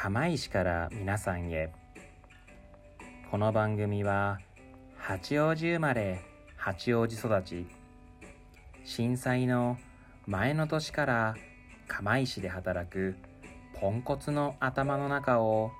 [0.00, 1.72] 釜石から皆さんへ。
[3.32, 4.38] この番組は
[4.96, 6.20] 八王子生まれ
[6.56, 7.66] 八王子育ち。
[8.84, 9.76] 震災の
[10.24, 11.34] 前の年から
[11.88, 13.16] 釜石で働く
[13.74, 15.72] ポンコツの頭の中を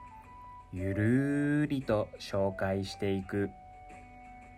[0.73, 3.51] ゆるりと紹介していく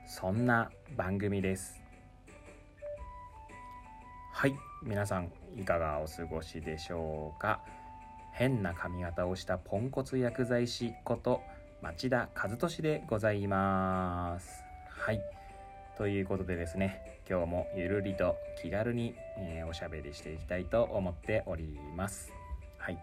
[0.06, 1.82] そんな番組です。
[4.32, 7.60] はい皆さんいかがお過ごしでしょうか？
[8.32, 11.42] 変な髪型をしたポンコツ薬剤師こと
[11.82, 14.64] 町田和俊でございます。
[14.88, 15.20] はい。
[15.96, 22.32] ということでですね今日もゆるりと気軽に、えー、おしゃべりしていきたいと思っております。
[22.78, 22.98] はい。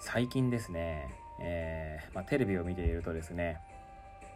[0.00, 1.08] 最近ですね、
[1.40, 3.58] えー、まあ、テレビを見ているとですね、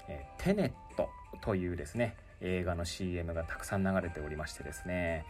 [0.09, 1.09] えー、テネット
[1.41, 5.25] というですね映画の CM がたくさん流れておりましてですね、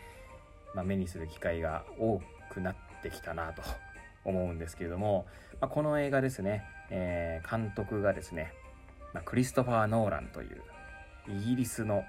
[0.75, 2.21] まあ、目にする機会が多
[2.51, 3.63] くなってきたなと
[4.25, 5.27] 思うんですけれども、
[5.61, 8.53] まあ、この映画ですね、えー、監督がですね、
[9.13, 10.63] まあ、クリストファー・ノーランという
[11.29, 12.05] イギリスの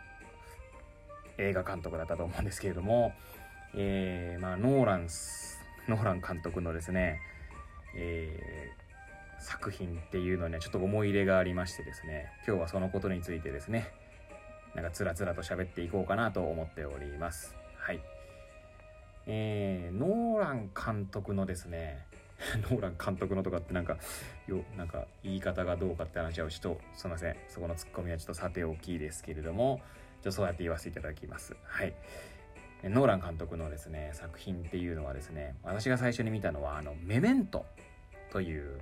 [1.37, 3.13] 映画監督だったと思うんですけれども、
[3.75, 7.19] えー、まあ、ノーランス、ノーラン監督のですね、
[7.95, 13.87] えー、作品っていうのにはちょっと思い入れがありましてですね、今日はそのことについてですね、
[14.75, 17.55] なんかつらつらと喋っていこうかなと思っております。
[17.77, 18.12] はい。
[19.25, 22.05] えー、ノーラン監督のですね、
[22.69, 23.97] ノーラン監督のとかってなんか、
[24.47, 27.35] よ、なんか言い方がどうかって話はちょっと、すいません。
[27.47, 29.81] そこのツッコミはちょっとさておきですけれども、
[30.21, 31.55] ちょそうやって言わせていただきます。
[31.63, 31.93] はい。
[32.83, 37.65] ノーラン監督のですね、作品っていうのはですね、私が最初に見たのは、あの、メメント
[38.31, 38.79] という、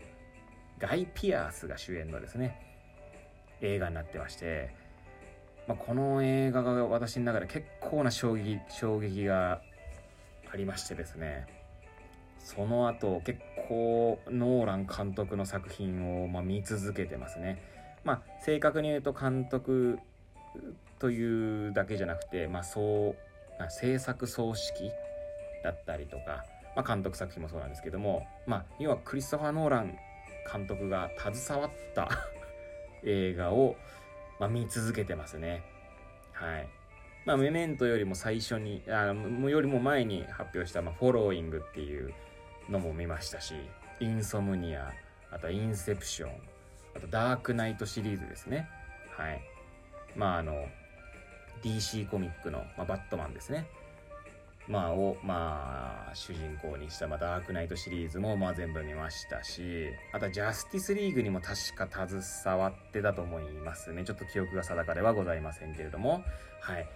[0.79, 2.59] ガイ・ピアースが主演のですね、
[3.61, 4.73] 映画になってまして、
[5.67, 9.61] まあ、この映画が私の中で結構な衝撃、衝撃が
[10.51, 11.47] ありましてですね、
[12.39, 17.61] その後結構ノーラン監督の作品をま見続けてますね。
[18.03, 19.99] まあ正確に言うと監督
[20.99, 24.91] というだけじゃなくて、まあそう、制作総指揮
[25.63, 26.43] だったりとか、
[26.75, 29.97] まあ監督作品もそうなんですけども、まあ要はクリストファー・ノーラン
[30.51, 32.09] 監督が携わった
[33.05, 33.75] 映画を、
[34.39, 35.63] ま、見続けてますね。
[36.33, 36.80] はい。
[37.25, 42.13] まあ、メメントよりも最初に、あよりも前に発表した、まあ、フォローイングっていう
[42.69, 43.53] のも見ましたし、
[43.99, 44.91] インソムニア、
[45.31, 46.31] あとインセプション、
[46.95, 48.67] あとダークナイトシリーズですね。
[49.15, 49.41] はい。
[50.15, 50.65] まあ、あの、
[51.63, 53.67] DC コミックの、まあ、バットマンですね。
[54.67, 64.03] まあ、を、まあ、主人公にした、まあ、ダークナイトシリーズも、まあ、全部見ましたし、あと、ジャスティスリーグにも確か携わってたと思いますね。
[64.03, 66.23] ちょっと記憶が定かではございませんけれども、
[66.61, 66.87] はい。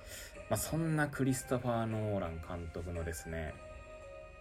[0.49, 3.53] まあ、そんなクリストファー・ノーラン監督のですね、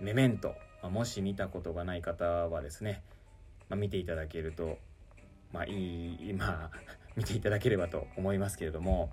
[0.01, 3.03] メメント、まあ、もし見たことがない方はですね、
[3.69, 4.79] まあ、見ていただけると、
[5.53, 6.79] まあ、いい、まあ、
[7.17, 9.13] 見ていただければと思いますけれども、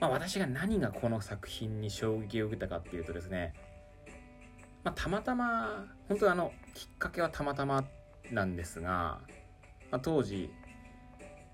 [0.00, 3.54] まあ、私が何がこの作品に衝撃を受けたかっていうとですね、
[4.84, 7.84] まあ、たまたま、本当あの、きっかけはたまたま
[8.30, 9.20] なんですが、
[9.90, 10.50] まあ、当時、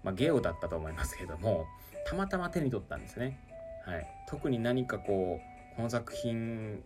[0.02, 1.66] まあ、ゲオだったと思いますけども、
[2.06, 3.38] たまたま手に取ったんですね。
[3.86, 4.06] はい。
[4.28, 6.82] 特に何かこう、この作品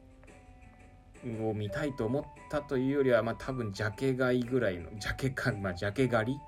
[1.40, 6.38] を見たいと思ったというよりは、まあ多分ジャケ買いぐらいの、ジャケか、まあジャケ狩り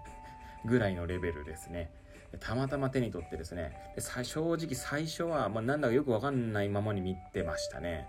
[0.64, 1.90] ぐらいのレベルですね。
[2.36, 8.06] たまたま手に取ってですね、で正直最初は、まあ、なんだかよくわかんないままに見てましたね。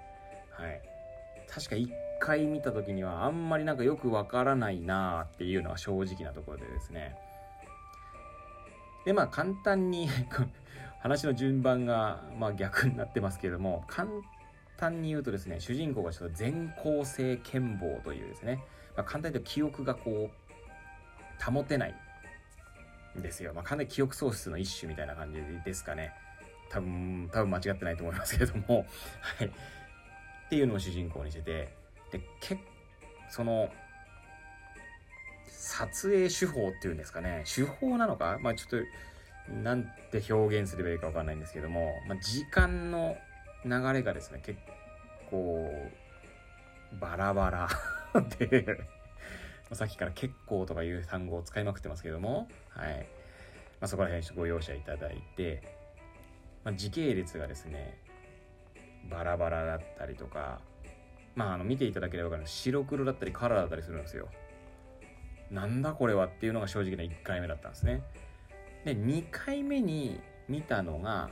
[0.51, 0.81] はい。
[1.47, 7.15] 確か一回見た時にはあんまりなんかよくわからないなーっていうのは正直なところでですね。
[9.05, 10.09] で、まあ簡単に
[10.99, 14.09] 話の順番がまあ逆になってますけれども、簡
[14.77, 18.63] 単に言うとですね、主人公がちょっと全校性健忘というですね、
[18.97, 21.95] まあ、簡単に言うと記憶がこう、保てない
[23.21, 23.53] ですよ。
[23.53, 26.13] まあ、かなり記憶喪失の一種みたいな感じですかね。
[26.69, 28.85] 多分、多分間違ってないと思いますけども、
[29.37, 29.47] はい。
[29.47, 29.51] っ
[30.49, 31.73] ていうのを主人公にしてて、
[32.11, 32.57] で、け
[33.29, 33.71] その、
[35.47, 37.43] 撮影手法っていうんですかね。
[37.45, 38.39] 手法なのか？
[38.41, 38.69] まあちょっ
[39.47, 43.17] と、なんて表現すればいいかわかんないんですけども、まあ、時間の
[43.65, 44.59] 流れがですね、結
[45.29, 45.69] 構、
[46.99, 47.69] バラバラ
[48.39, 48.65] で
[49.75, 53.07] さっきから結構とかいう単語を使いまくってますけども、はい。
[53.79, 55.61] まあ、そこら辺ご容赦いただいて、
[56.63, 57.97] まあ、時系列がですね、
[59.09, 60.59] バラバラだったりとか、
[61.35, 64.27] まあ、あの、見ていただければわかる白黒だったりカラーだったりするんですよ。
[65.51, 68.03] なんだこれはっていうのが正直な1回目だったんですね。
[68.85, 71.29] で、2回目に見たのが、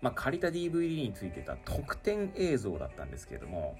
[0.00, 3.76] まあ、借りた DVD についてた特典映像だったんですけれども、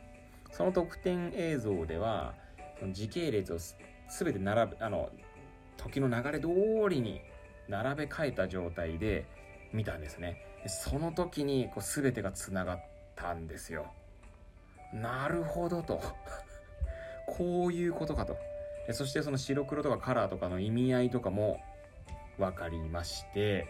[0.51, 2.35] その特典映像では、
[2.79, 5.11] その時系列を全て並べあの
[5.77, 6.49] 時の流れ通
[6.89, 7.21] りに
[7.69, 9.27] 並べ替えた状態で
[9.73, 10.43] 見たんですね。
[10.67, 12.85] その時にこう全てがつながっ
[13.15, 13.87] たんですよ。
[14.93, 16.01] なるほどと。
[17.27, 18.37] こういうことかと。
[18.93, 21.61] そしてその白黒とかカラーとかの意味合いとかも
[22.39, 23.67] 分かりまして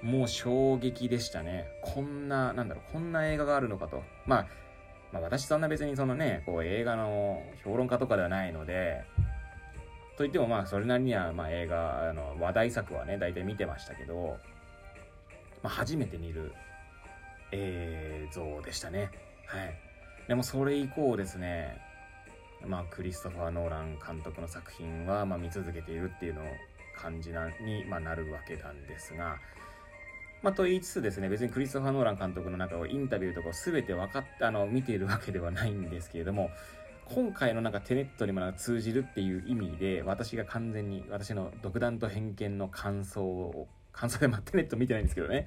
[0.00, 1.66] もう衝撃でしたね。
[1.82, 4.02] こんななんだろうこんな映画があるのかと。
[4.26, 4.46] まあ
[5.14, 9.04] まあ、私そんな別にそのねこう映画の評論家とかではないので
[10.18, 14.38] といってもまあそれなりにはま映画あの話題作はね大体見てましたけど、
[15.62, 16.52] まあ、初めて見る
[17.52, 19.10] 映像でしたね。
[19.46, 19.74] はい。
[20.26, 21.78] でもそれ以降ですね
[22.66, 26.44] まあクリストファー・ノーラン監督の作品はま見続けているっていうのを
[26.96, 29.36] 感じなに、ま、なるわけなんですが
[30.44, 36.50] まあ、と言いつつですね、別にクリストファー・ノーラン監督の中をインタビューとかを全て分かっあの、見ているわけではないんですけれども、
[37.06, 45.46] 今回のなんかテネットにも通じるっていう意味で、私が完全に私の独断と偏見の感想を、感想で、 まあ、テネット見てないんですけどね、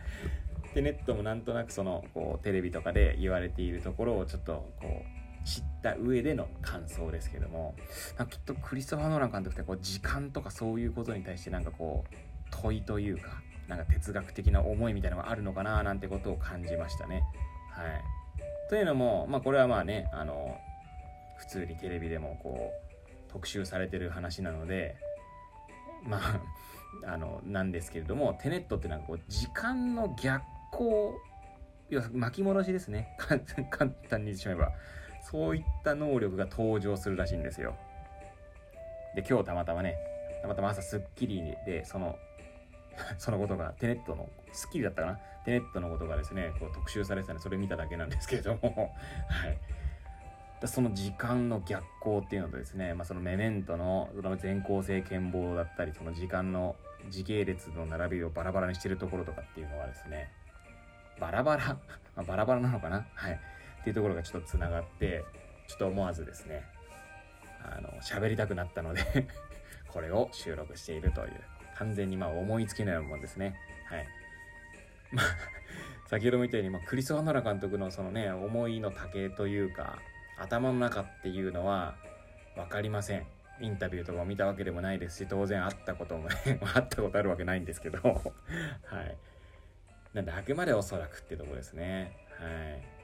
[0.73, 7.75] テネットもなんとなくその、こう、テレビとかで言われているところをちょっと、こう、知った上での感想ですけども、
[8.29, 12.15] きっとクリストファー・ノーラン監督ってこう時間とかそういうことに対してなんかこう
[12.49, 17.24] 問いというかなんか哲学的な思いみたいなのがあるのかななんてことを感じましたね。
[17.72, 18.04] はい。
[18.69, 20.58] というのも、まあこれはまあね、あの、
[21.38, 24.96] 普通にテレビでもこう、特集されてる話なので、
[26.04, 26.42] まあ、
[27.14, 31.14] あの、なんですけれども、テネットってなんかこう、時間の逆行、
[31.90, 33.16] 要は巻き戻しですね。
[33.69, 34.72] 簡単に言ってしまえば。
[35.22, 37.75] そういった能力が登場するらしいんですよ。
[39.16, 39.98] で、今日たまたまね、
[40.42, 42.18] たまたま朝スッキリで、その
[43.17, 45.19] そのことが、テネットの、スッキリだったかな？
[45.45, 48.94] テネットのことがですね、こう特集されてたんで、それ見ただけなんですけれども、
[49.29, 49.57] はい。
[50.65, 56.75] その時間の逆行っていうのとですね、まあ、そのメメントの全校性健忘だったり、その時間の
[57.09, 60.31] 時系列の並びをバラバラにしてるところとかっていうのはですね、
[61.19, 61.77] バラバラ、
[62.17, 63.07] ま、バラバラなのかな？
[63.13, 63.33] はい。
[63.33, 65.23] っていうところがちょっと繋がって、
[65.67, 66.63] ちょっと思わずですね、
[67.63, 69.03] あの、喋りたくなったので
[69.88, 71.41] これを収録しているという。
[71.77, 73.56] 完全にまあ思いつきのようなもんですね。
[73.85, 74.07] はい。
[75.12, 75.25] まあ、
[76.07, 80.00] 先ほども言ったように、まあ、クリス・ワノラ監督のそのね、思いの丈というか、
[80.38, 81.95] 頭の中っていうのは
[82.56, 83.25] 分かりません。
[83.59, 89.18] インタビューとかを見たわけでもないですし、当然会ったこともね、 会ったことあるわけないんですけど、 はい。
[90.13, 92.15] なんで、あくまでおそらくってとこですね。
[92.39, 92.97] はい。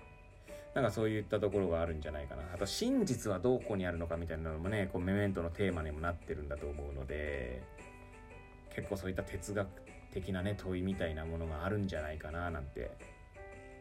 [0.75, 2.43] なんかそういったところがあるんじゃないかな。
[2.53, 7.61] あと、真実はどこにあるのかみたいなのもね、こう、メメントのテーマにもなってるんだと思うので、
[8.75, 9.67] 結構そういった哲学
[10.11, 12.91] 的なね問いみたいなものがあるんじゃないかななんて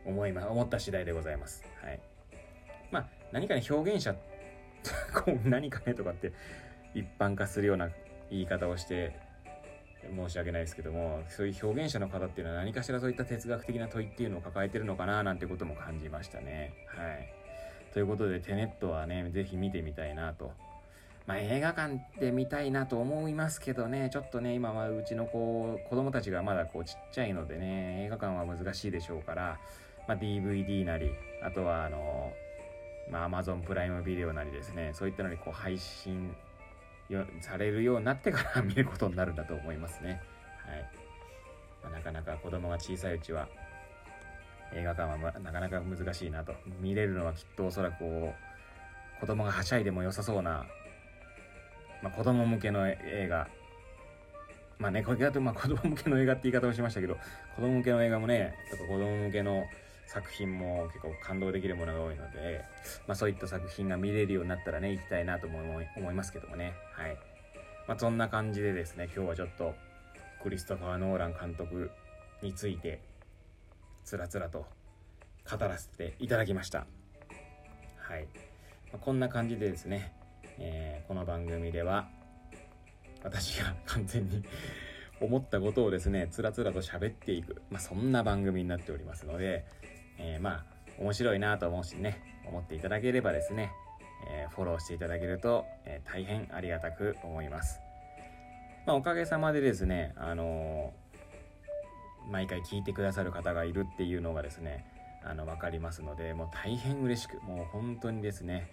[0.04, 1.64] 思いま思った次第でございます。
[1.82, 2.00] はい。
[2.90, 4.14] まあ何かね表現者
[5.14, 6.32] こう何かねとかって
[6.94, 7.90] 一般化するような
[8.30, 9.16] 言い方をして
[10.16, 16.74] 申し訳ないですけどもそういう表現者の方っていうのは何かしらそういった哲学的な問いっていうのを抱えてるのかななんてことも感じましたね。
[16.86, 17.32] はい。
[17.92, 20.52] ということでテネットはね是非見てみたいなと
[21.26, 29.58] まあ、映画館で見たいなと思いますけどね、ちょっとね、今はうちの子、子供たちがまだこうちっちゃいのでね、映画館は難しいでしょうから、
[30.08, 31.10] まあ、DVD なり、
[31.42, 32.32] あとはあの、
[33.10, 36.34] まあ、Amazon プライムビデオなりですね、そういったのにこう配信
[37.40, 40.20] されるようになってから見ることになるんだと思いますね。
[40.66, 40.90] はい。
[41.84, 43.48] まあ、なかなか子供が小さいうちは、
[44.74, 46.54] 映画館はなかなか難しいなと。
[46.80, 48.34] 見れるのはきっとおそらくこ
[49.16, 50.66] う、子供がはしゃいでも良さそうな
[52.02, 53.48] まあ、子供向けの映画
[54.82, 57.14] まあね、これだとまあ子供向けの映画って言い方をしましたけど、
[57.54, 59.64] 子供向けの映画もね、やっぱ子供向けの
[60.08, 62.64] 作品も結構感動できるものが多いので、
[63.06, 66.74] まあそういった作品が見れるようになったらね、行きたいなと思い思いますけどもね。
[66.94, 67.16] はい。
[67.86, 69.72] まあそんな感じでですね、今日はちょっと
[70.42, 71.92] クリストファー・ノーラン監督
[72.42, 73.00] について、
[74.04, 74.66] つらつらと
[75.48, 76.86] 語らせていただきました。
[77.98, 78.24] はい。
[78.90, 80.12] まあ、こんな感じでですね、
[80.58, 82.08] えー、この番組では
[83.22, 84.44] 私が完全に
[85.20, 89.64] 思ったことをですねつらつらと喋っていく、まあ、そんな番組になっておりますので、
[90.18, 90.64] えー、まあ
[90.98, 93.72] 面白いなと思うしね思っていただければですね、
[94.28, 97.80] えー、フォローしていただけると、えー、大変ありがたく思います、
[98.86, 100.92] まあ、おかげさまでですねあの
[102.30, 104.84] 毎回聞いてくださる方がいるっていうのがですね
[105.24, 108.70] あの分かりますのでもう大変嬉しくもう本当にですね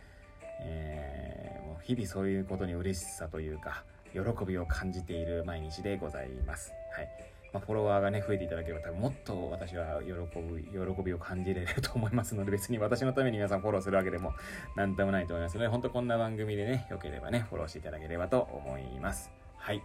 [0.62, 6.74] えー、もう日々そういうことに嬉しさというか、喜びを感じている毎日でございます。
[6.96, 7.10] はい。
[7.52, 14.34] まあ、フォロワーがね、増えていただければ多分もっと私は喜ぶ、喜びを感じれると思いますので、別に私のために皆さんフォローするわけでも
[14.76, 19.32] なんともないと思いますので、本当こんな番組でね、良ければね、フォローしていただければと思います。
[19.58, 19.82] はい。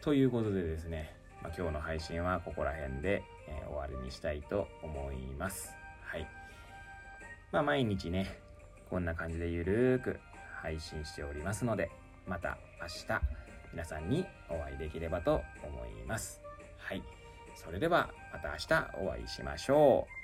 [0.00, 5.74] ということでですね、まあ、今日の配信はここら辺で、えー、終わりにしたいと思います。
[6.02, 6.26] はい。
[7.52, 8.38] まあ、毎日ね、
[8.94, 10.20] こんな感じでゆるーく
[10.62, 11.90] 配信しておりますので、
[12.28, 13.20] また明日
[13.72, 16.40] 皆さんにお会いできればと思います。
[16.78, 17.02] はい。
[17.56, 20.23] それではまた明日お会いしましょう。